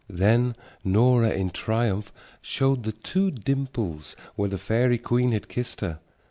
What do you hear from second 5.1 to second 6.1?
had kissed her.